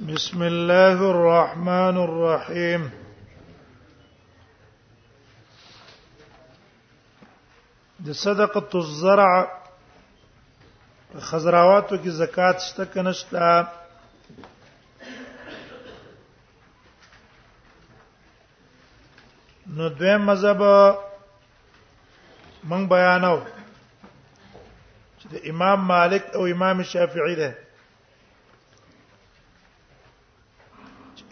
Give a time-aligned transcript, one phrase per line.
[0.00, 2.90] بسم الله الرحمن الرحيم
[8.00, 9.30] د صدقه الزرع
[11.20, 13.66] خزراواتو کې زکات شته کنه شته
[19.76, 20.60] نو دویم مذهب
[22.68, 23.40] مونږ بیانو
[25.20, 27.56] چې امام مالک او امام شافعي ده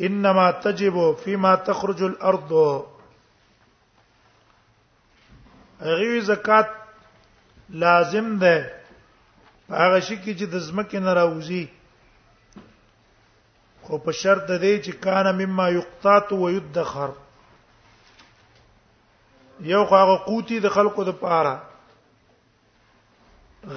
[0.08, 2.52] انما تجب فيما تخرج الارض
[5.82, 6.70] غوی زکات
[7.68, 8.58] لازم ده
[9.80, 11.64] هغه شي کې چې د زمکه نه راوځي
[13.82, 17.10] خو په شرط ده چې کان مما یقطات و یدخر
[19.72, 21.54] یو خو هغه قوتي د خلقو د پاره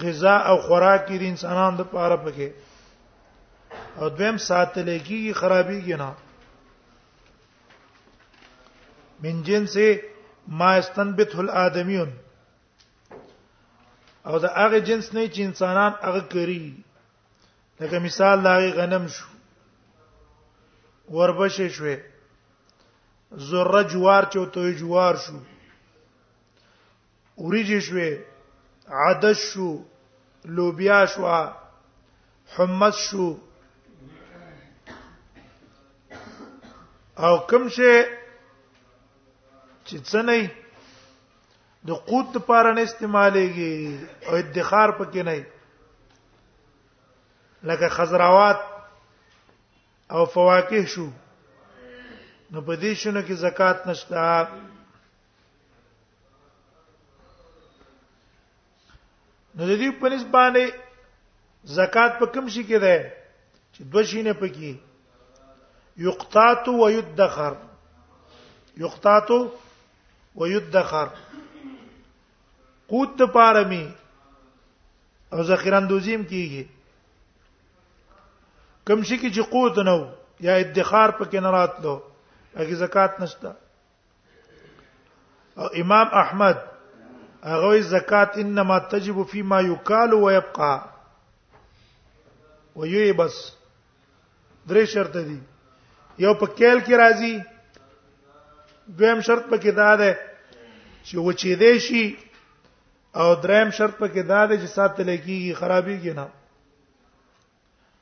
[0.03, 2.47] غذا او خوراک د انسانانو د پاره پکې
[3.99, 6.09] او دویم ساتل کیږي خرابيږي نه
[9.23, 9.75] من جنس
[10.47, 12.09] ما استنبته الادمیون
[14.25, 16.73] او دا هغه جنس نه چې انسانان هغه کوي
[17.79, 19.25] لکه مثال لاغي غنم شو
[21.09, 21.97] وربشه شوې
[23.37, 25.39] ذره جوار چوتو جوار شو
[27.41, 28.09] اوریږي شوې
[28.89, 29.73] عدس شو
[30.55, 31.25] لوبیا شو
[32.57, 33.33] حمص شو
[37.21, 37.93] او کوم شي
[39.87, 40.51] چې څنګه
[41.87, 43.75] د قوت لپاره نه استعمالېږي
[44.27, 45.35] او ادخار پکې نه
[47.71, 48.59] لکه خزروات
[50.13, 51.05] او فواکه شو
[52.51, 54.23] نو په دې شنو کې زکات نشته
[59.55, 60.65] نو د دې په نسبت باندې
[61.77, 62.95] زکات په کوم شي کې ده
[63.73, 64.71] چې دوه شینه پکې
[65.97, 67.55] یقطات و یدخر
[68.77, 69.31] یقطات
[70.35, 71.07] و یدخر
[72.87, 73.93] قوت پارمی
[75.31, 76.65] او ذخیره اندوزیم کیږي
[78.87, 80.07] کوم شي کې چې قوت نو
[80.39, 82.01] یا ادخار پکې نه راتلو
[82.57, 83.51] هغه زکات نشته
[85.57, 86.57] او امام احمد
[87.45, 90.89] هغه زکات انما تجب فيما يقال ويبقى
[92.75, 93.41] ويبس
[94.67, 95.39] درې شرط دي
[96.21, 97.33] یو په کېل کې راځي
[98.99, 100.11] دویم شرط په کې دا ده
[101.07, 102.05] چې وچې دې شي
[103.19, 106.27] او دریم شرط په کې دا ده چې ساتل کېږي خرابېږي نه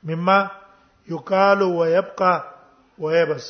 [0.06, 0.38] مما
[1.12, 2.36] یقال ويبقى
[2.98, 3.46] ويبس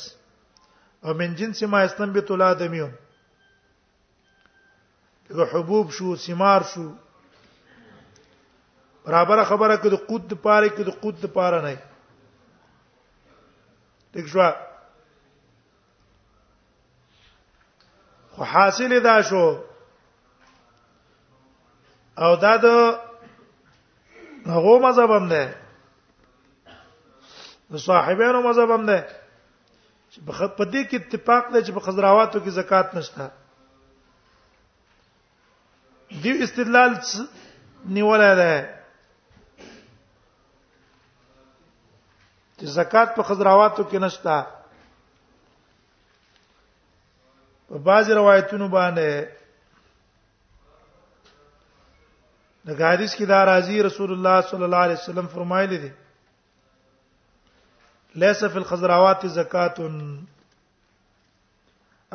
[1.05, 2.91] او من جنس ما استنبط الادمیون
[5.31, 6.89] دغه حبوب شو سیمار شو
[9.05, 11.79] برابر خبره کده قد پاره کده قد پاره نه
[14.15, 14.49] دښوا
[18.35, 19.45] خو حاصل دا شو
[22.23, 22.67] او دا د
[24.53, 25.43] هغه مذهب هم ده
[27.73, 28.99] د صاحبانو مذهب هم ده
[30.11, 30.19] چې
[30.57, 33.31] په دې کې اتفاق ده چې په خزراواتو کې زکات نشته
[36.23, 36.93] دی استدلال
[37.97, 38.55] نیولای دی
[42.63, 44.35] چې زکات په خضراواتو کې نشتا
[47.69, 49.09] په بعض روایتونو باندې
[52.71, 55.91] د غاریس کې دا راځي رسول الله صلی الله علیه وسلم فرمایلی دي
[58.25, 59.77] ليس في الخضروات زکات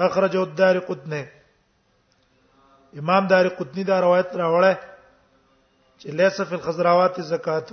[0.07, 1.21] اخرجه الدار قطنی
[3.03, 4.75] امام دار قطنی دا روایت راوړه
[5.99, 7.67] چې ليس في الخضروات زکات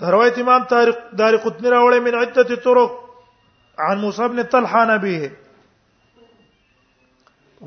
[0.00, 2.90] دا روایت امام تاریخ دار قطنی راوړې من عده طرق
[3.84, 5.30] عن موسى بن طلحه نبيه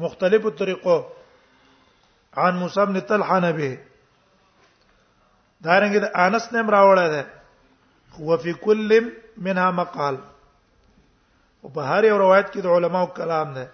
[0.03, 0.85] مختلف الطرق
[2.37, 3.71] عن موسى بن طلحه نبيه
[5.63, 7.27] دارنګ د انس نیم راوړل ده
[8.21, 9.01] هو فی کل
[9.37, 10.17] منها مقال
[11.63, 13.69] او په هر یو روایت کې د علماو کلام ده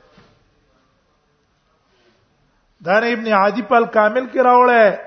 [2.85, 4.99] دار ابن عادی په کامل کې راوړل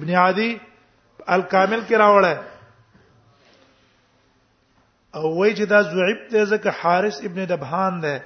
[0.00, 0.50] ابن عادی
[1.28, 2.36] الکامل کې راوړل
[5.14, 8.16] او وای چې دا زعیب دی ځکه حارث ابن دبهان دی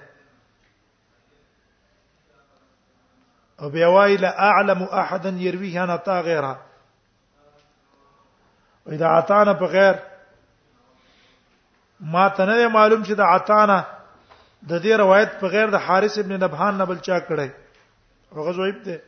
[3.58, 6.54] او بیا وای لا اعلم احدا يرويه انا تا غیره
[8.86, 9.94] واذا عطانا بغیر
[12.00, 13.80] ما ته نه معلوم چې دا عطانا
[14.68, 17.48] د دې روایت په غیر د حارث ابن نبهان نه بل چا کړی
[18.32, 18.98] هغه زویب دی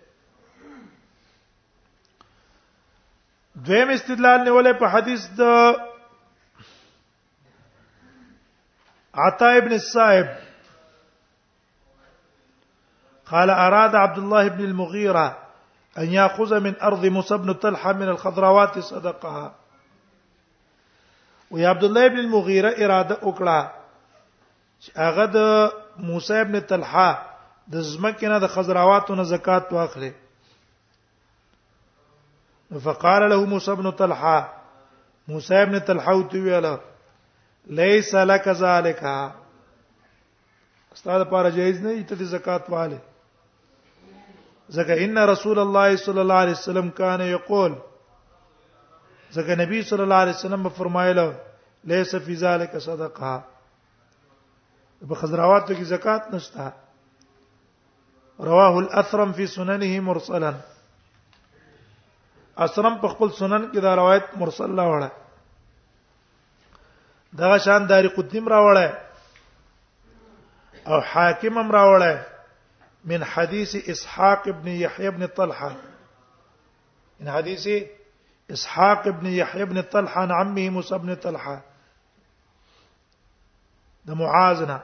[3.65, 5.43] دویم استدلال نیولې په حدیث د
[9.27, 10.27] عطا ابن الصائب
[13.31, 15.39] قال أراد عبد الله بن المغيرة
[15.99, 19.53] أن يأخذ من أرض موسى بن طلحة من الخضروات صدقها
[21.51, 23.71] ويا عبد الله بن المغيرة إرادة أكلا
[24.97, 25.71] هغه د
[26.07, 27.23] موسی ابن طلحه
[27.75, 30.13] د زمکه نه د خضرواتو نه زکات واخلي
[32.85, 34.63] فقال له موسى بن طلحه
[35.29, 36.15] موسی بن طلحه
[36.47, 36.79] ویلا
[37.67, 39.03] ليس لك ذلك
[40.95, 42.97] استاد پاره جایز نه ته زکات والے
[44.79, 47.75] زکه ان رسول الله صلی الله علیه وسلم کان یقول
[49.31, 51.35] زکه نبی صلی الله علیه وسلم فرمایله
[51.85, 53.43] ليس في ذلك صدقه
[55.09, 56.73] په خضرواتو کې زکات نشته
[58.41, 60.55] رواه الاثرم في سننه مرسلا
[62.65, 65.11] اسرم په خپل سنن کې دا روایت مرسل لا وړه
[67.41, 68.89] دا شان داری قدیم را وړه
[70.91, 72.13] او حاکم هم را وړه
[73.13, 75.71] من حدیث اسحاق ابن يحيى ابن طلحه
[77.21, 77.65] ان حديث
[78.57, 81.57] اسحاق ابن يحيى ابن طلحه عن عمه موسى ابن طلحه
[84.07, 84.79] د معاذنا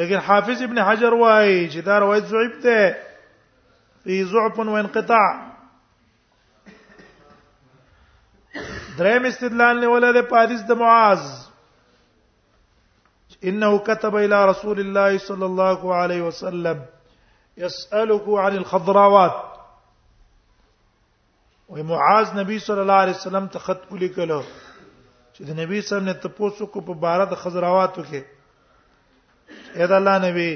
[0.00, 2.78] لیکن حافظ ابن حجر وايي چې دا روایت ضعیف ده
[4.04, 5.54] في ضعف وانقطاع
[8.98, 11.18] دریم استدلال نه ولده پادیس د معاذ
[13.44, 16.84] انه كتب الى رسول الله صلى الله عليه وسلم
[17.56, 19.36] يسالك عن الخضراوات
[21.68, 24.42] ومعاذ نبی صلی الله علیه وسلم ته خط کلو
[25.34, 28.22] چې د نبی صلی الله علیه وسلم ته پوسو کو په بار د خضراواتو کې
[29.76, 30.50] اې د الله نبی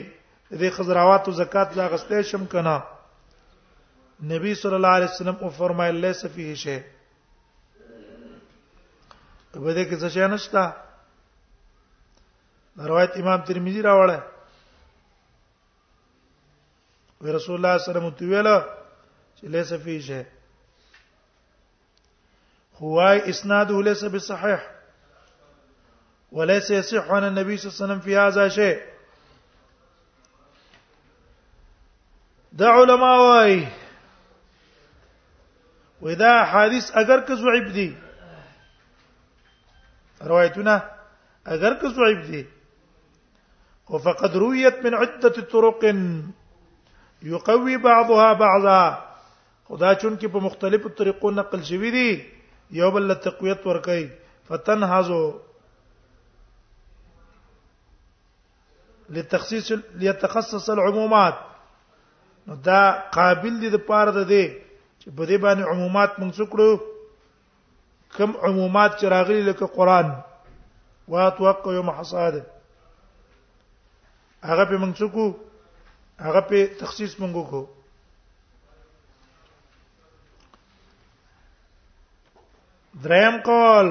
[0.53, 2.81] دې خضراواتو زکات لا غستې شم کنه
[4.23, 6.79] نبی صلی الله علیه وسلم او فرمایل لیس فیه شی
[9.53, 10.65] په دې کې څه شی نشته
[12.91, 14.21] روایت امام ترمذی راوړل
[17.23, 18.49] وی رسول الله صلی الله علیه وسلم ویل
[19.39, 20.21] چې لیس فیه شی
[22.81, 22.99] هو
[23.31, 24.63] اسناده ليس بصحيح
[26.33, 28.83] وليس يصح عن النبي صلى الله عليه وسلم في هذا شيء
[32.53, 33.82] دا علماء وايي
[36.03, 37.97] واذا حادث اگر که ضعیف دي
[40.21, 40.83] روایتونه
[41.55, 42.47] اگر که ضعیف دي
[43.87, 45.85] او فقد رویت من عده طرق
[47.23, 48.83] يقوي بعضها بعضا
[49.69, 52.11] خدا چون کې په مختلفو طریقو نقل شوی دي
[52.71, 53.81] یو بل ته تقویت ور
[54.49, 55.21] فتنهزو
[59.11, 61.35] لتخصيص ليتخصص العمومات
[62.47, 64.45] نو دا قابل دي د پاره ده دي
[65.03, 66.71] چې په دې باندې عمومات موږ څکړو
[68.17, 70.07] کم عمومات چې راغلي لکه قران
[71.13, 72.35] وا توقع یوم حصاد
[74.49, 75.27] هغه په موږ څکو
[76.27, 77.63] هغه په تخصیص موږ وکړو
[83.05, 83.89] دریم قول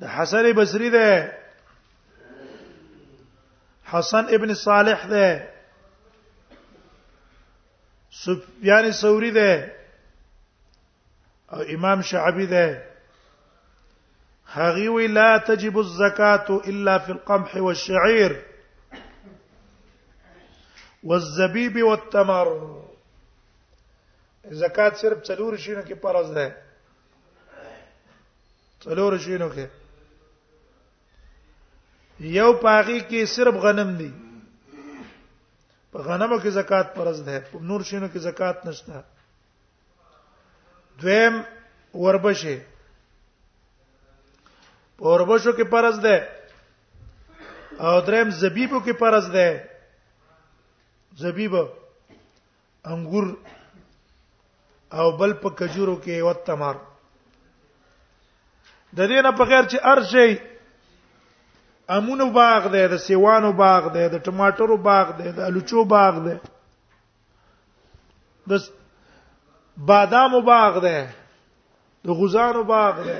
[0.00, 1.10] د حسن بصری ده
[3.94, 5.26] حسن ابن صالح ده
[8.12, 9.72] سفيان يعني الثوري ده
[11.52, 12.84] او امام شعبي ده
[14.46, 18.42] هغي لا تجب الزكاه الا في القمح والشعير
[21.04, 22.82] والزبيب والتمر
[24.50, 26.56] زکات صرف څلور شینو کې پرز ده
[28.84, 29.66] څلور شینو کې
[32.20, 34.10] یو پاغي کې صرف غنم دي
[35.92, 39.00] په غنمو کې زکات پرز ده په نور شینو کې زکات نشته
[41.00, 41.34] دویم
[42.02, 42.56] وربشه
[44.96, 46.16] په وربشو کې پرز ده
[47.84, 49.68] او دریم زبیبو کې پرز ده
[51.24, 51.52] زبیب
[52.92, 53.26] انګور
[54.98, 56.76] او بل په کجورو کې وتمر
[58.96, 60.38] د دې نه په غیر چې ارشي
[61.90, 66.36] امونو باغ دی د سیوانو باغ دی د ټماټرو باغ دی د الوچو باغ دی
[68.50, 68.62] د
[69.86, 71.02] بادامو باغ دی
[72.04, 73.18] د غوزانو باغ دی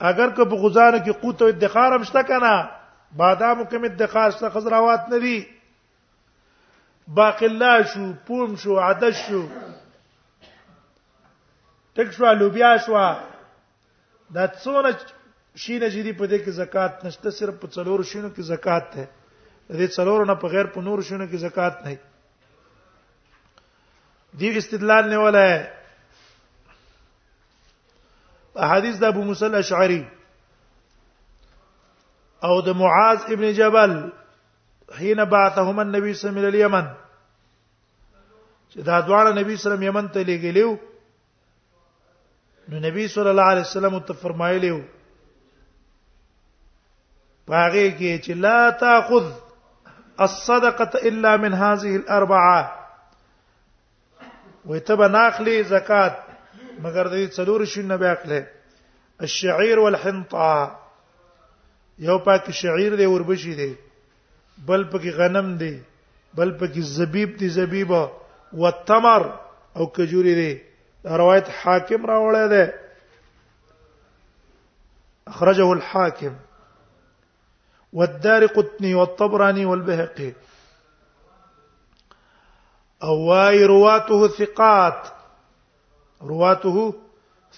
[0.00, 2.68] اگر که په غوزانو کې قوت او ادخار هم شته کنه
[3.16, 5.44] بادامو کې ادخار شته خزراوات نه دي
[7.08, 9.46] باقلا شو پوم شو عدس شو
[11.94, 12.92] تک شو لوبیا شو
[14.34, 14.96] دا څونه
[15.56, 19.06] شینه جری په دې کې زکات نشته صرف په څلور شینو کې زکات ده
[19.70, 21.96] دې څلور نه په غیر په نور شینو کې زکات نه
[24.40, 25.62] دی استدلال نه ولا ہے
[28.56, 30.04] احادیث د ابو موسی الاشعری
[32.44, 34.10] او د معاذ ابن جبل
[34.98, 36.84] حين بعثهم النبي صلى الله عليه وسلم اليمن
[38.70, 40.70] چې دا دواړه نبی صلی الله علیه وسلم یمن ته لېګلیو
[42.68, 44.78] نو نبی صلی الله علیه وسلم ته فرمایلیو
[47.50, 49.26] واغه کې چې لا تاخذ
[50.24, 52.58] الصدقه الا من هذه الاربعه
[54.70, 56.18] ويتبع ناخلي زکات
[56.82, 58.40] مگر دې څلور شونه به اخله
[59.28, 60.50] الشعير والحنطه
[62.08, 63.72] یو پاک شعير دی وربشي دی
[64.68, 65.76] بل پکې غنم دی
[66.42, 69.22] بل پکې زبیب دی زبیب او تمر
[69.76, 70.52] او کجوري دی
[71.22, 72.64] روایت حاکم راوړی دی
[75.34, 76.34] اخرجه الحاکم
[77.92, 80.32] والدار قطني والطبراني والبهقي
[83.02, 85.08] اواي رواته ثقات
[86.22, 86.94] رواته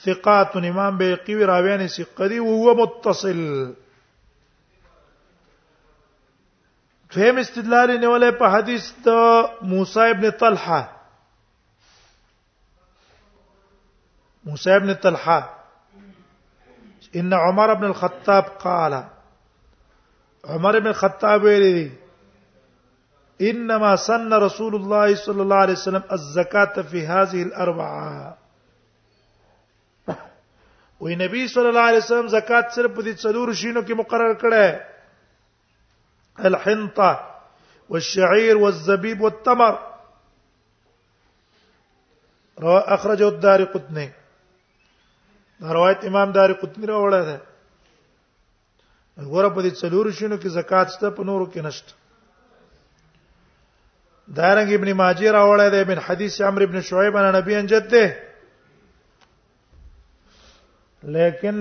[0.04, 3.74] ثقات امام بهقي راویان ثقدي وهو متصل
[7.10, 10.90] فهم استدلال نیولې په حدیث د موسی ابن طلحه
[14.44, 15.58] موسى ابن طلحة
[17.16, 18.94] إن عمر بن الخطاب قال
[20.50, 21.90] عمر بن خطاب ویلي
[23.48, 28.36] انما سن رسول الله صلى الله عليه وسلم الزکات في هذه الاربعه
[31.02, 34.64] و نبی صلی الله علیه وسلم زکات صرف په دې څلور شینو کې مقرر کړه
[36.50, 37.10] الحنطه
[37.94, 39.74] والشعير والزبيب والتمر
[42.66, 44.06] رواه اخرجه الدارقطني
[45.60, 47.36] دا روایت امام دارقطني راوړه ده
[49.16, 51.92] ګوره په دې څلور شنو کې زکات شته په نورو کې نشته
[54.36, 58.06] دارنګ ابن ماجه راوړی دی ابن حدیث عمرو ابن شعیب ان نبی انجد دی
[61.14, 61.56] لیکن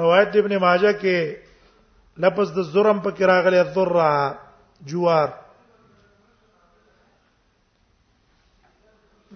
[0.00, 1.16] روایت ابن ماجه کې
[2.22, 4.14] لفظ د ظرم په کې راغلی ذره
[4.88, 5.28] جوار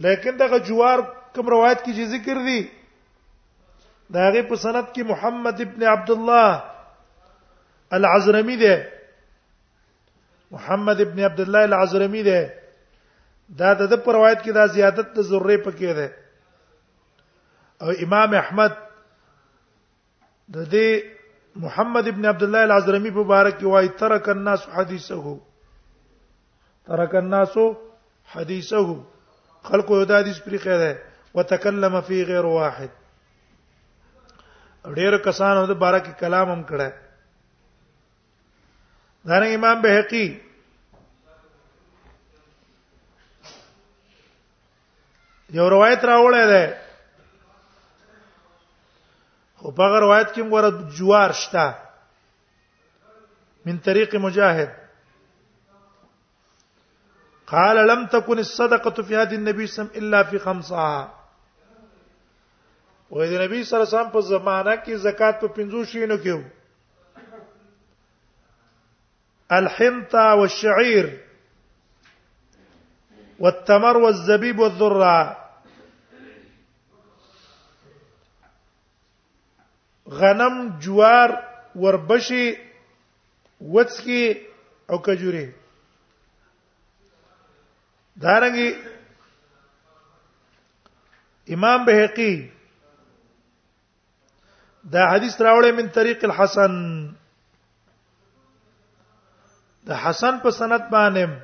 [0.07, 0.99] لیکن دغه جوار
[1.35, 2.61] کوم روایت کې ذکر دی
[4.13, 6.63] دا غي په سند کې محمد ابن عبد الله
[7.93, 8.87] العزرمي ده
[10.51, 12.49] محمد ابن عبد الله العزرمي ده
[13.49, 16.13] دا د پر روایت کې دا زیادت د ذره پکې ده
[17.83, 18.73] او امام احمد
[20.55, 20.89] د دې
[21.57, 25.37] محمد ابن عبد الله العزرمي په بارک کې وايي ترک الناس حدیثه
[26.87, 27.57] ترک الناس
[28.33, 28.89] حدیثه
[29.65, 30.99] خلکو یو د حدیث پرې خیره
[31.35, 32.91] وتکلم فی غیر واحد
[34.97, 36.89] ډېر کسانو د بارے کې کلام هم کړه
[39.29, 40.27] دارنګ امام بهقي
[45.57, 46.67] یو روایت راوړی دی
[49.59, 51.65] خو په هغه روایت کې موږ جوار شته
[53.65, 54.71] من طريق مجاهد
[57.51, 60.85] قال لم تكن الصدقه في هذه النبي صلى الله عليه وسلم الا في خمسه
[63.17, 66.45] وې د نبی سره سم په زمانہ کې زکات په 50 شینو کې وو
[69.59, 71.07] الحنطه والشعير
[73.45, 75.19] والتمر والزبيب والذره
[80.23, 80.55] غنم
[80.87, 81.31] جوار
[81.85, 82.47] وربشي
[83.75, 84.25] وڅکی
[84.91, 85.47] او کجوري
[88.23, 88.71] دارنګي
[91.59, 92.35] امام بهقي
[94.93, 96.73] دا حدیث راوړې من طریق الحسن
[99.89, 101.39] د حسن په سند باندې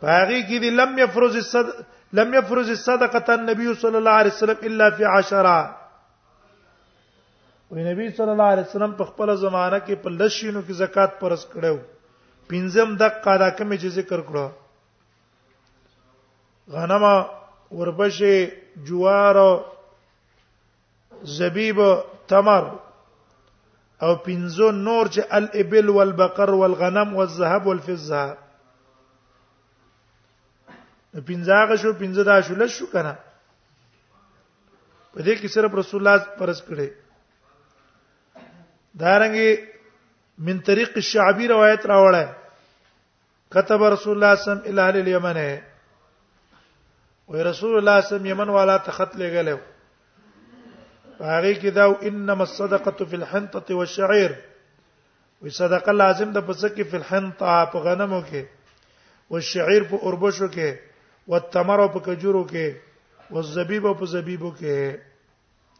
[0.00, 1.72] پاغي کې دی لم يفرز الصد
[2.20, 5.58] لم يفرز الصدقه النبي صلى الله عليه وسلم الا في عشره
[7.74, 11.46] وی نبی صلی الله علیه وسلم په خپل زمانہ کې په لشینو کې زکات پرس
[11.52, 11.78] کړو
[12.52, 14.46] پنځم د قادا کې مې ذکر کړو
[16.74, 18.36] غنم وربشه
[18.90, 19.40] جوار
[21.22, 21.80] زبیب
[22.28, 22.62] تمر
[24.02, 28.34] او پنځو نور چې الابل والبقر والغنم والذهب والفضه
[31.26, 33.14] پنځه شو پنځه دا شو لږ شو کنه
[35.12, 36.88] په دې کې صرف رسول الله پرس کړي
[39.00, 39.52] دارنګي
[40.48, 42.24] من طریق الشعبی روایت راوړه
[43.56, 45.38] كتب رسول الله صم الى اهل اليمن
[47.30, 49.56] وي رسول الله صم یمن والا ته خط لګلو
[51.20, 54.32] هغه کې دا انما الصدقه فی الحنطه والشعير
[55.42, 58.42] وی صدقه لازم ده پس کې فی الحنطه په غنمو کې
[59.30, 60.74] والشعير په اوربشو کې
[61.28, 62.74] والتمر په کجورو کې
[63.30, 64.96] والزبیب په زبیبو کې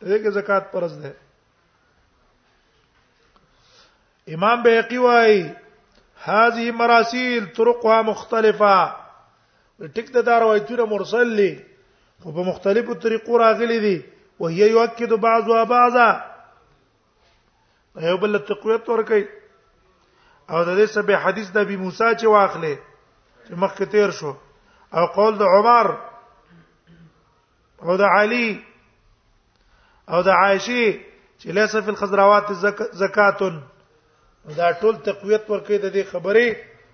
[0.02, 1.14] دې کې زکات پرز ده
[4.34, 5.52] امام بهقی وايي
[6.24, 8.78] هذه مراسیل طرقها مختلفه
[9.94, 11.52] ټیک دا روایتونه مرسل دي
[12.24, 13.96] خو په مختلفو طریقو راغلي دي
[14.38, 16.36] وهي يؤكد بعضها بعضا
[17.96, 19.28] یو بل تقویت ورکي
[20.50, 22.74] او د دې سبه حدیث د ابي موسی چې واخلې
[23.46, 24.32] چې مخکې تیر شو
[24.96, 25.86] او قول د عمر
[27.82, 28.60] او د علي
[30.12, 30.84] او د عائشه
[31.40, 32.52] چې ليس في الخضروات
[33.02, 33.38] زکات
[34.58, 36.48] دا ټول تقویت ورکې د دې خبرې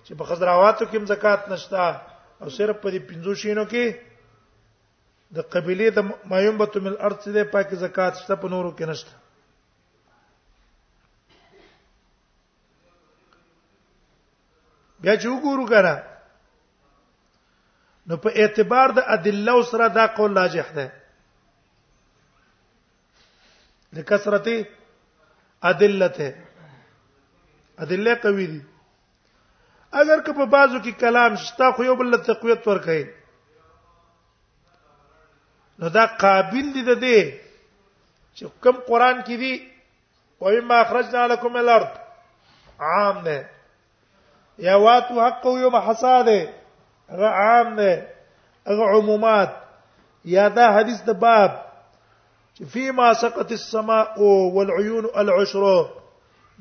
[0.06, 2.00] چې په خضرواتو کې زکات نشته
[2.42, 3.84] او صرف په دې پنځو شینو کې
[5.32, 9.12] د قبيله د مایمبت من الارض دې پاکي زکات شته په نورو کې نشته
[15.04, 15.94] بیا چې وګورو کنه
[18.10, 20.84] نو په اعتبار د ادله سره دا قول راجح ده
[23.98, 24.46] لکثرت
[25.70, 26.28] ادلته
[27.86, 28.60] ادله قوی دي
[30.02, 33.02] اگر که په بازو کې کلام شته خو یو بل ته قوت ورکړي
[35.78, 37.18] نو دا قابل دي د دې
[38.36, 39.54] چې کوم قران کې دي
[40.40, 41.90] و مما خرجنا لكم الارض
[42.90, 43.38] عام نه
[44.66, 46.40] یا واتو حق یو محصاده
[47.10, 48.06] هغه عام نه
[48.68, 49.50] هغه عمومات
[50.34, 51.50] یا دا حدیث د باب
[52.56, 54.18] چې فيما سقط السماء
[54.54, 55.66] والعيون العشر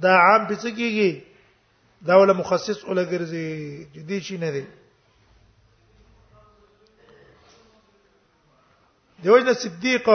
[0.04, 1.24] دا عام به څه کیږي
[2.08, 3.48] دا ولا مخصص ولا ګرځي
[3.96, 4.66] جدي شي نه دي
[9.24, 10.08] دیوژن صدیق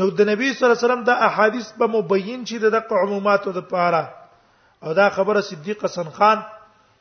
[0.00, 3.52] نو د نبی صلی الله علیه وسلم د احادیث په مبین چې د دقه عموماتو
[3.56, 4.02] د پاره
[4.86, 6.38] او دا خبره صدیق حسن خان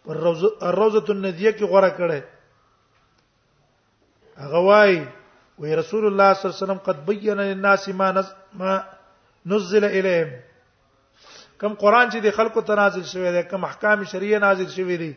[0.08, 0.58] پر روزه
[1.12, 2.20] الندیه کې غوړه کړه
[4.44, 5.08] هغه وای
[5.60, 8.28] وی رسول الله صلی الله علیه وسلم قد بین للناس ما نز
[8.64, 8.74] ما
[9.54, 10.32] نزل الیهم
[11.62, 15.14] کم قران چې د خلکو ته نازل شوی دی کم احکام شریعه نازل شوی دی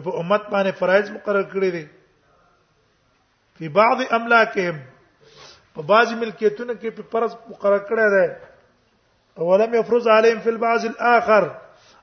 [0.00, 1.84] په امت باندې فرایض مقرر کړی دي
[3.58, 4.76] په بعض املاکهم
[5.74, 8.26] په بعض ملکیتونو کې په فرض مقرر کړی دی
[9.38, 11.44] او ولم يفرض عليهم في البعض الاخر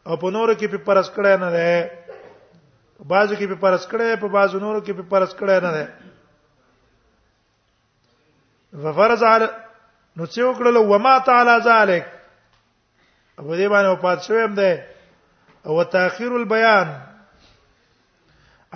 [0.08, 1.78] او په نورو کې په فرض کړی نه دی
[3.10, 5.86] بعضو کې په فرض کړی په بعضو نورو کې په فرض کړی نه دی
[8.86, 9.48] وفرض على
[10.18, 12.04] نو څه وکړل وما تعالی ذلک
[13.40, 14.74] ابو دې باندې پات شوم دی
[15.66, 16.88] او تاخير البيان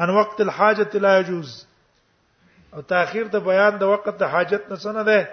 [0.02, 1.66] ان وقت الحاجت لا يجوز
[2.74, 5.30] او تاخير د بیان د وخت د حاجت نه سن ده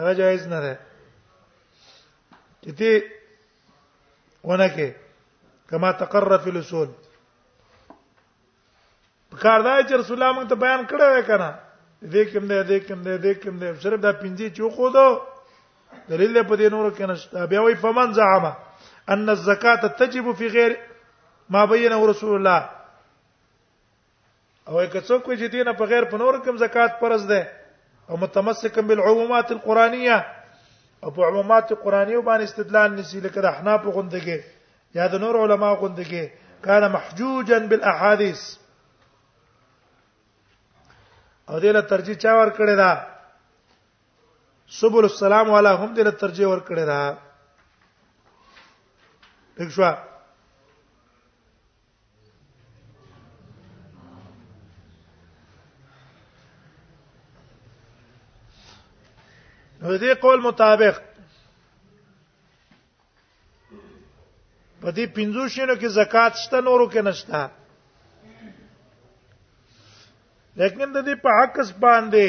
[0.00, 0.74] هغه جایز نه ده
[2.64, 3.02] کته
[4.50, 4.88] ونکه
[5.72, 6.90] کما تقرر فی الاصول
[9.30, 11.48] پکار دا چې رسول الله موږ ته بیان کړو وکنه
[12.02, 15.08] دې کوم دې دې کوم دې دې کوم دې صرف دا پنځه چې خو دو
[16.12, 18.52] دلیل په دې نور کې نشته بیا وی فمن زعما
[19.14, 20.72] ان الزکات تجب فی غیر
[21.56, 22.77] ما بینه رسول الله
[24.68, 27.42] او که څوک وي چې دینه په غیر په نور کوم زکات پرز ده
[28.08, 30.16] او متمسک بالعمومات القرانيه
[31.04, 34.42] او په عمومات قرانيه باندې استدلال نسی لکه د احناف غوندګي
[34.98, 36.30] یا د نور علما غوندګي
[36.64, 38.42] کان محجوجا بالاحاديث
[41.50, 42.92] او دله ترجیح چا ور کړی دا
[44.80, 47.16] سبل السلام علی هم دله ترجیح ور کړی دا
[49.64, 49.90] دښوا
[59.88, 60.96] نو دې قول مطابق
[64.80, 67.40] په دې پنځو شینو کې زکات شته نورو کې نشته
[70.62, 72.26] لیکن د دې په حق اس باندې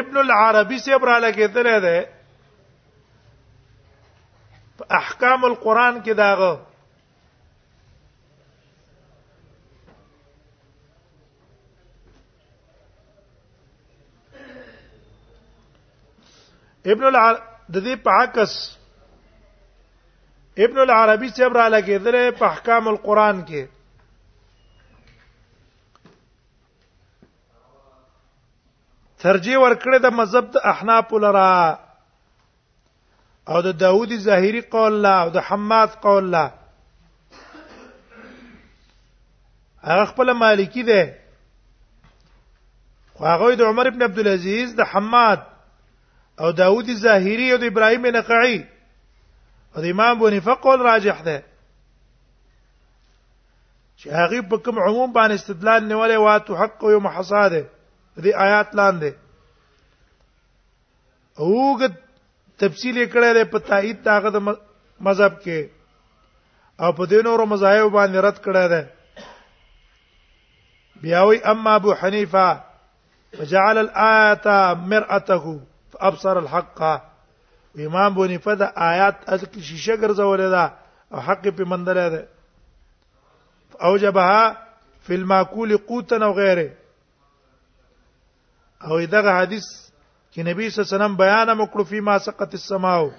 [0.00, 1.96] ابن العربی سے براله کېدل ده
[5.00, 6.52] احکام القرآن کې داغه
[16.86, 17.42] ابن العرب
[17.72, 18.52] د دې پاکس
[20.64, 23.62] ابن العربی صاحب را لګیدل په احکام القرآن کې
[29.26, 31.52] ترجیح ورکړه د مذهب د احناف لرا
[33.48, 36.50] او د دا داوودی ظاهری قول لا او د حماد قول لا
[39.88, 41.02] هغه خپل مالکی دی
[43.14, 45.51] خو هغه د عمر ابن عبد العزيز د حماد
[46.40, 48.58] او داوود ظاهری او د ابراهیم نقعی
[49.76, 51.42] او د امام بن فقول راجح ده
[53.98, 57.60] چې هغه په کوم عموم باندې استدلال نیولې وا تو حق او محصاده
[58.16, 59.10] دې آیات لاندې
[61.38, 61.92] اوګ
[62.58, 64.40] تفصیل کړه لري په تایید داغه د
[65.00, 65.68] مذهب کې
[66.82, 68.90] او په دین او مذاهب باندې رد کړه ده
[71.04, 72.60] بیاوی اما ابو حنیفه
[73.38, 75.54] فجعل الايه مرأته
[76.00, 76.82] ابصر الحق
[77.86, 80.64] امام بونی فدا آیات از کی شیشه ګرځولې ده
[81.12, 82.28] او حق په مندل ده
[83.84, 84.56] اوجبها
[85.02, 86.72] فی الماکول قوتا او غیره
[88.86, 89.64] او دغه حدیث
[90.34, 93.10] چې نبی صلی الله علیه وسلم بیان وکړو فی ما سقط السماو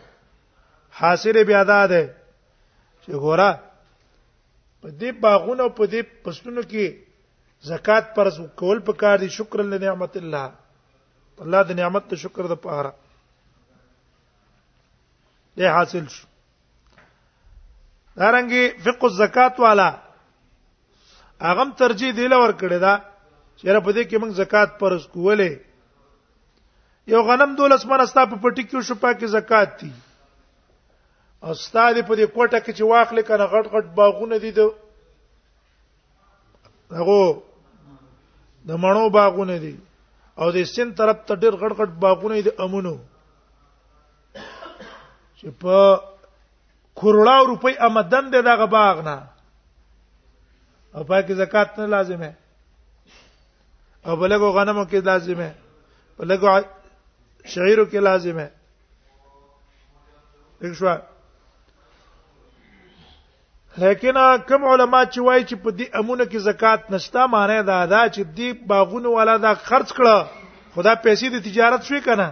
[0.99, 2.09] حاصل بیا ده
[3.03, 3.57] چې ګوره
[4.81, 6.97] په دې باغونو په دې پسونو کې
[7.63, 8.27] زکات پر
[8.59, 10.53] کول پکار دي شکر لنعمت الله
[11.41, 12.91] الله د نعمت ته شکر د پاره
[15.57, 16.27] دې حاصل شو
[18.21, 19.87] دارنګي فقه الزکات والا
[21.51, 22.97] اغم ترجیح دی لور کړی دا
[23.57, 25.53] چیرې په دې کې موږ زکات پرز کولې
[27.13, 29.91] یو غنم دولس منستا په پټی کې شپه کې زکات دي
[31.41, 34.71] استاد په دې کوټه کې چې واخلې کنه غټ غټ باغونه دي دغه
[38.67, 39.75] د مڼو باغونه دي
[40.41, 42.95] او د سین طرف ته ډېر غړ غړ باغونه د امونو
[45.39, 45.75] چې په
[46.99, 49.17] کروڑاو روپۍ آمدن ده دغه باغ نه
[50.95, 52.31] او پاکي زکات نه لازمه
[54.05, 55.49] او بلګو غنمو کې لازمه
[56.17, 56.49] بلګو
[57.53, 58.47] شعیرو کې لازمه
[60.63, 60.95] دښوا
[63.81, 68.01] لیکن کم علما چې وایي چې په دې امونه کې زکات نشته معنی دا دا
[68.15, 72.27] چې دې باغونو والا دا خرج کړه خدا پیسې د تجارت شوي کنه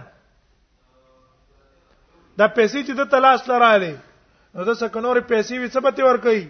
[2.38, 3.90] دا پیسې چې د تلاش لراله
[4.54, 6.46] نو د سکنور پیسې وي څه پتی ور کوي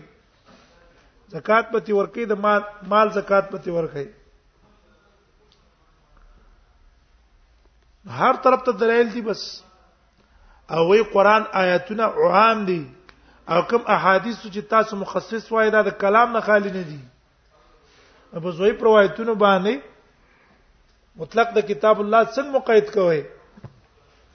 [1.37, 2.63] زکات پتی ور کوي د مال
[2.95, 4.09] مال زکات پتی ور کوي
[8.23, 9.43] هر طرف ته دلایل دي بس
[10.77, 12.05] او وی قران آیاتونه
[12.39, 12.81] عام دي
[13.51, 17.01] او کوم احادیث چې تاسو مخصص وای دا د کلام نه خالی نه دي
[18.41, 19.75] ابو زوی روایتونو باندې
[21.23, 23.23] مطلق د کتاب الله څنګه مقید کوي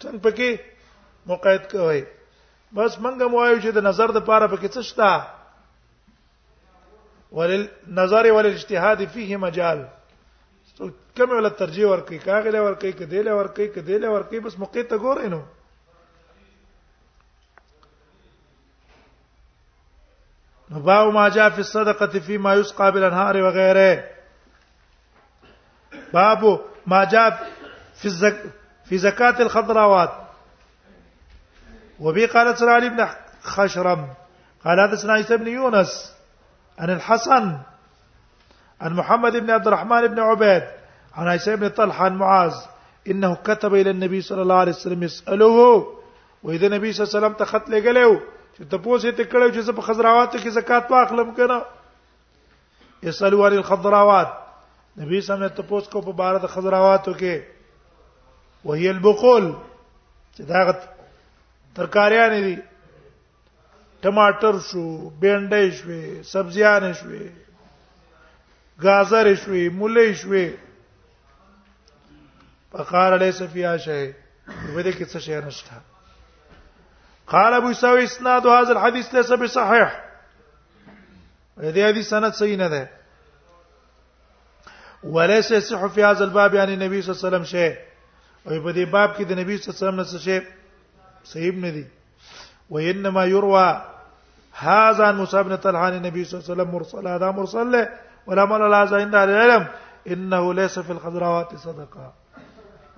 [0.02, 0.50] څنګه پکې
[1.32, 2.02] مقید کوي
[2.76, 5.12] بس منګه موایو چې د نظر د پاره پکې څه شته
[7.38, 7.64] ولل
[8.02, 9.80] نظر ولل اجتهاد فيه مجال
[11.18, 15.42] کوم ول ترجیح ورکې کاغله ورکې کدیله ورکې کدیله ورکې بس مقید ته ګورې نو
[20.84, 24.04] باب ما جاء في الصدقه فيما يسقى بالانهار وغيره
[26.14, 27.48] باب ما جاء
[27.96, 28.44] في الزك
[28.86, 30.12] في زكاه الخضروات
[32.00, 33.08] وبي قال سنا علي بن
[33.44, 34.08] خشرم
[34.66, 36.14] قال حدثنا عيسى بن يونس
[36.80, 37.58] عن الحسن
[38.82, 40.64] عن محمد بن عبد الرحمن بن عبيد
[41.16, 42.54] عن عيسى بن طلحه عن معاذ
[43.08, 45.88] انه كتب الى النبي صلى الله عليه وسلم يساله
[46.44, 48.22] واذا النبي صلى الله عليه وسلم تخط لګلو
[48.58, 51.58] چې ته پوسه ته کړو چې زه په خضراوات کې زکات واخلم کنه
[53.08, 54.30] یسالو علی الخضراوات
[55.02, 57.34] نبی صلی الله علیه وسلم ته پوس کو په بار د خضراواتو کې
[58.70, 59.46] وهي البقول
[60.36, 60.60] چې دا
[61.78, 62.56] ترکاریانې دي
[64.04, 64.84] ټماټر شو
[65.22, 67.26] بینډې شوې سبزیان شوې
[68.84, 70.48] گازر شوې مولې شوې
[72.72, 74.00] پخار له سفیا شې
[74.74, 75.74] په دې کې څه شی نشته
[77.28, 80.04] قال ابو يساوي اسناد هذا الحديث ليس بصحيح
[81.62, 82.90] هذه هذه سند سيئ ده
[85.04, 87.76] وليس يصح في هذا الباب يعني النبي صلى الله عليه وسلم شيء
[88.48, 90.44] او په دې باب کې د نبی صلی الله علیه وسلم نه شيء
[91.24, 91.86] صحیح نه دي
[92.70, 93.82] وانما يروى
[94.54, 97.88] هذا عن موسى بن طلحه عن النبي صلى الله عليه وسلم مرسل هذا مرسل
[98.28, 99.68] ولا مال هذا دار العلم
[100.08, 102.14] انه ليس في الخضروات صدقه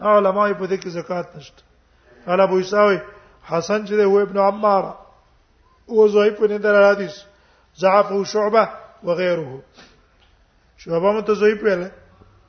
[0.02, 1.64] علماء په دې کې زکات نشته
[2.28, 3.00] قال ابو يساوي
[3.52, 4.84] حسن چې هو ابن عمار
[5.92, 7.16] او ضعیف نه در حدیث
[7.84, 8.70] ضعف او شعبه
[9.04, 9.62] وغيره
[10.78, 11.90] شعبه مت ضعیف ویل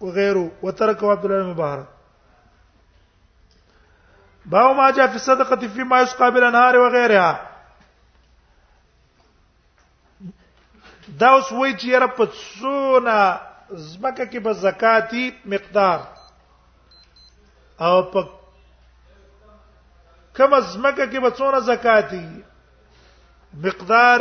[0.01, 1.87] وغيره وترك عبد الله مبارك
[4.47, 7.49] باو ما جاء في الصدقه فيما يسقى بالانهار وغيرها
[11.21, 13.41] دا اوس وای چې یاره په څونه
[13.75, 16.01] زمکه کې به زکاتی مقدار
[17.81, 18.40] او په
[20.41, 22.27] کم از مکه کې به څونه زکاتی
[23.65, 24.21] مقدار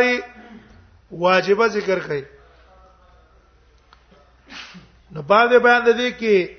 [1.12, 2.22] واجبہ ذکر کړي
[5.14, 6.58] نو باندې باندې دي کې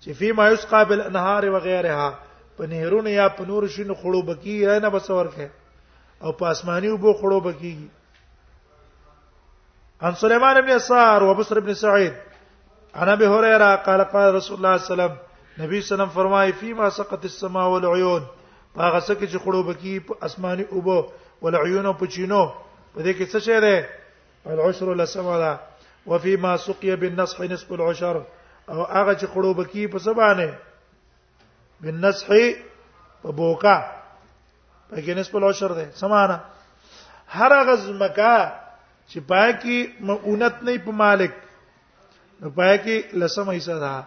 [0.00, 2.14] چې فی ما یسقى بالانهار وغيرها
[2.58, 5.50] په نهرونو یا په نور شینو خړو بکی نه بس ورکه
[6.22, 7.90] او په اسماني وبو خړو بکی
[10.08, 12.14] عن سليمان بن يسار وبصر بن سعيد
[12.94, 15.94] عن ابي هريره قال قال رسول الله صلى الله عليه وسلم نبی صلی الله علیه
[16.04, 18.26] وسلم فرمایي فيما سقط السماء والعيون
[18.74, 20.98] په هغه څه کې چې خړو بکی په اسماني اوبو
[21.42, 22.42] ول عيونو په چینو
[22.94, 23.76] په دې کې څه شی ده
[24.52, 25.52] العشر لسما ده
[26.06, 28.16] وفي ما سقي بالنصح نصف العشر
[28.70, 30.50] او هغه چې خړو بکی په سبانه
[31.80, 32.28] بالنصح
[33.22, 33.76] په بوکا
[34.90, 36.36] په کې نصف العشر ده سمانه
[37.36, 38.36] هر هغه زمکا
[39.10, 41.32] چې پای کې مؤنت نه په مالک
[42.40, 44.04] نو پای کې لسم حصہ ده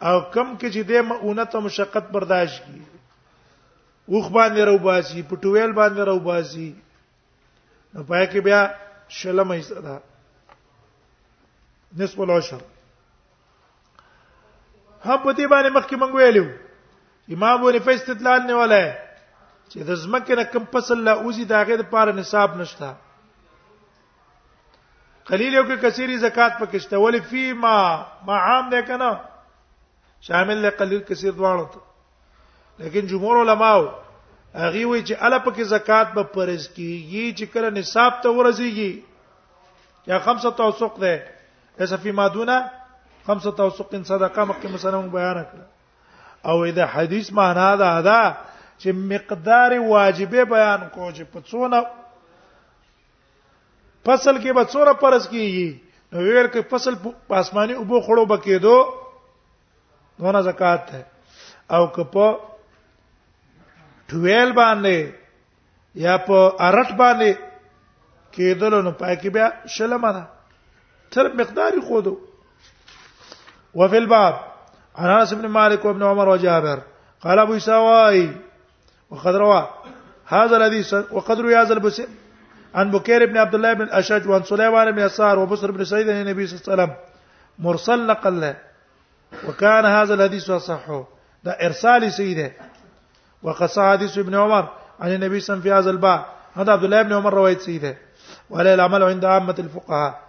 [0.00, 2.80] او کم کې چې د مؤنت او مشقت برداشت کی
[4.10, 6.64] اوخ باندې رو باسي په ټویل باندې رو باسي
[7.94, 8.60] نو پای کې بیا
[9.18, 9.92] شلمه حصہ ده
[12.00, 12.56] نصف العشر
[15.06, 16.42] هم په دې باندې مخکې مونږ ویلو
[17.36, 18.80] امام ونی په استدلال نه ولا
[19.70, 22.88] چې د زمکه نه کم فصل لا اوزي دا غیر پر نصاب نشتا
[25.30, 27.76] قلیل یو کې کثیری زکات پکې شته ولې فی ما
[28.30, 29.10] ما عام ده کنه
[30.30, 31.82] شامل له قلیل کثیر دواړو ته
[32.80, 33.82] لیکن جمهور علماو
[34.54, 39.02] هغه وی چې الا پکې زکات به پرز کیږي چې کله نصاب ته ورزيږي
[40.12, 41.26] یا خمسه توسق ده
[41.82, 42.56] ایسا فی ما دونه
[43.26, 45.58] خمسه توسق صدقه مکه مسلمان بیان کړ
[46.48, 48.34] او اذا حدیث معنا دا ده
[48.78, 51.84] چې مقدار واجبې بیان کو چې په څونه
[54.08, 55.74] فصل کې به څوره پرز کیږي
[56.12, 61.04] نو ویل کې فصل په آسماني وبو خړو بکېدو دونه زکات ده
[61.76, 62.30] او که په
[64.12, 65.12] 12 باندې
[66.04, 67.30] یا په 8 باندې
[68.36, 69.46] کېدل نو پای کې بیا
[69.76, 70.22] شلمه ده
[71.14, 72.14] تر مقدار خو دو
[73.80, 74.34] وفي الباب
[75.00, 76.80] عن انس بن مالك وابن عمر وجابر
[77.26, 78.24] قال ابو سواي
[79.10, 79.62] وقد روى
[80.32, 82.00] هذا الحديث وقد روى هذا البس
[82.74, 86.46] عن بكير بن عبد الله بن الاشج وعن سليمان بن يسار وبصر بن سعيد النبي
[86.46, 87.04] صلى الله عليه وسلم
[87.66, 88.54] مرسل نقل
[89.48, 91.02] وكان هذا الحديث صحه
[91.48, 92.52] ده ارسال سيده
[93.42, 94.68] وقصا حديث ابن عمر
[95.00, 96.24] عن النبي صلى الله عليه وسلم في هذا الباب
[96.54, 97.96] هذا عبد الله بن عمر رواية سيده
[98.50, 100.20] ولا العمل عند عامة الفقهاء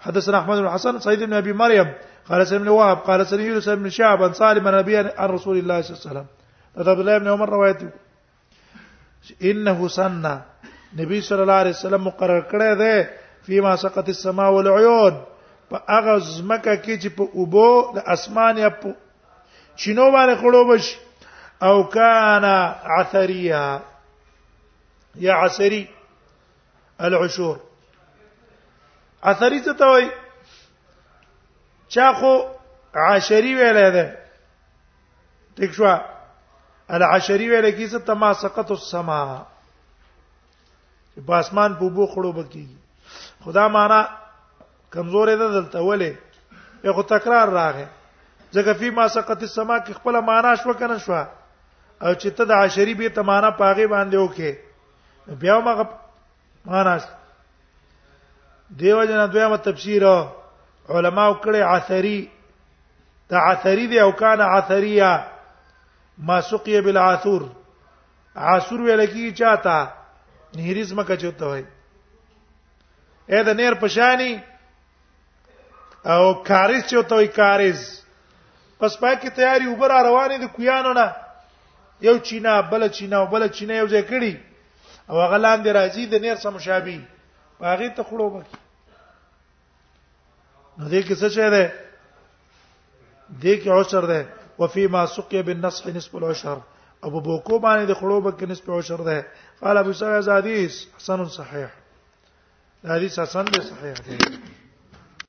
[0.00, 1.92] حدثنا احمد بن حسن سيد بن ابي مريم
[2.28, 5.58] قال سلم بن وهب قال سلم يونس بن شعب عن سالم عن ابي عن رسول
[5.58, 6.26] الله صلى الله عليه وسلم
[6.78, 7.88] هذا عبد الله بن عمر روايته
[9.44, 10.40] انه سن
[10.96, 13.06] نبي صلى الله عليه وسلم مقرر کړی دی
[13.42, 15.24] فيما سقط السماء والعيون
[15.72, 18.94] په هغه ځمکه کې چې په اوبو د اسمان په
[19.76, 21.00] چینو باندې
[21.62, 22.44] او كان
[22.84, 23.82] عثريا
[25.14, 25.88] يا عسري
[27.00, 27.60] العشور
[29.24, 30.08] عثري څه ته وای
[31.88, 32.32] چا خو
[33.06, 34.06] عشری ویل ده
[35.56, 35.84] ٹھیک شو
[36.88, 39.20] العشری ویل کی څه تما سقط السما
[41.26, 42.66] په اسمان په بو خړو بکی
[43.44, 44.00] خدا معنا
[44.96, 46.14] کمزور ده دلته ولې
[46.88, 47.86] یو تکرار راغې
[48.54, 51.20] ځکه فيما سقط السما کې خپل معنا شو کنه شو
[52.02, 54.50] او چې ته د عشری به تمانه پاغه باندې وکې
[55.40, 55.74] بیا ما
[56.64, 57.04] ماناس
[58.80, 60.04] دیو جنا دویمه تفسیر
[60.88, 62.18] علما وکړي عثری
[63.30, 65.12] دا عثری دی او کان عثریه
[66.18, 67.42] ما سقي بالعثور
[68.50, 69.78] عثور ویل کی چاته
[70.56, 71.64] نهریز مکه چوته وای
[73.28, 74.32] اې د نیر پشانی
[76.12, 77.80] او کاریز چوته وای کاریز
[78.80, 81.14] پس پای کی تیاری وبره روانه دي کویانو نه
[82.02, 84.32] یو چینا بل چینا بل چینا یو ځای کړی
[85.10, 86.96] او هغه لاندې راځي د نیر سم مشابه
[87.70, 88.56] هغه ته خړو بکی
[90.78, 91.64] نو دې کې څه شه ده
[93.42, 94.20] دې کې عشر ده
[94.60, 96.56] وفي ما سقي بالنصح نصف العشر
[97.06, 99.16] ابو بوکو باندې د خړو بکی نصف عشر ده
[99.62, 101.68] قال ابو سعيد حديث حسن صحيح
[102.94, 104.14] حدیث حسن صحيح ده